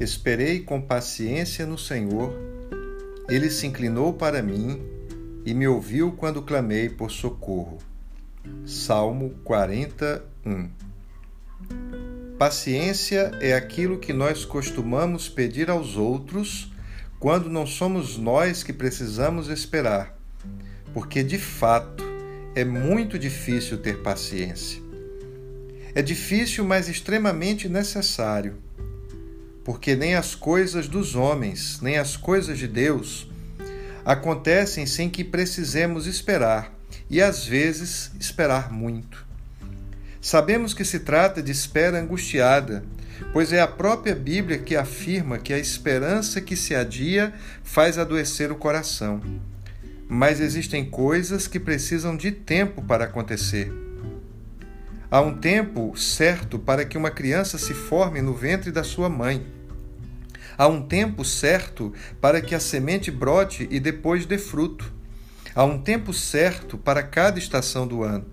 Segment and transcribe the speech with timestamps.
[0.00, 2.32] Esperei com paciência no Senhor.
[3.28, 4.80] Ele se inclinou para mim
[5.44, 7.76] e me ouviu quando clamei por socorro.
[8.64, 10.70] Salmo 41
[12.38, 16.72] Paciência é aquilo que nós costumamos pedir aos outros
[17.18, 20.18] quando não somos nós que precisamos esperar,
[20.94, 22.02] porque de fato
[22.54, 24.80] é muito difícil ter paciência.
[25.94, 28.56] É difícil, mas extremamente necessário,
[29.64, 33.28] porque nem as coisas dos homens, nem as coisas de Deus
[34.04, 36.72] acontecem sem que precisemos esperar,
[37.08, 39.26] e às vezes esperar muito.
[40.20, 42.84] Sabemos que se trata de espera angustiada,
[43.32, 48.50] pois é a própria Bíblia que afirma que a esperança que se adia faz adoecer
[48.50, 49.20] o coração.
[50.08, 53.72] Mas existem coisas que precisam de tempo para acontecer.
[55.10, 59.44] Há um tempo certo para que uma criança se forme no ventre da sua mãe.
[60.56, 64.92] Há um tempo certo para que a semente brote e depois dê fruto.
[65.52, 68.24] Há um tempo certo para cada estação do ano.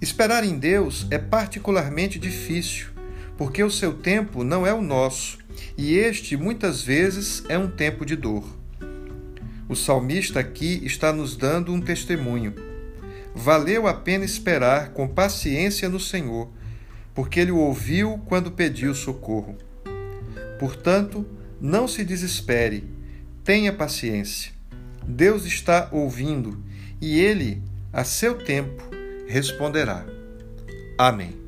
[0.00, 2.88] Esperar em Deus é particularmente difícil,
[3.38, 5.38] porque o seu tempo não é o nosso,
[5.78, 8.44] e este muitas vezes é um tempo de dor.
[9.68, 12.69] O salmista aqui está nos dando um testemunho.
[13.34, 16.48] Valeu a pena esperar com paciência no Senhor,
[17.14, 19.56] porque ele o ouviu quando pediu socorro.
[20.58, 21.26] Portanto,
[21.60, 22.84] não se desespere,
[23.44, 24.52] tenha paciência.
[25.04, 26.62] Deus está ouvindo
[27.00, 28.82] e ele, a seu tempo,
[29.26, 30.04] responderá.
[30.98, 31.39] Amém.